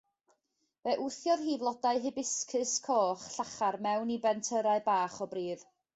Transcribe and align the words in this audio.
Fe 0.85 0.93
wthiodd 1.01 1.43
hi 1.49 1.57
flodau 1.63 2.01
hibiscus 2.05 2.73
coch 2.87 3.27
llachar 3.35 3.79
mewn 3.89 4.15
i 4.17 4.21
bentyrrau 4.25 4.87
bach 4.89 5.21
o 5.25 5.29
bridd. 5.37 5.69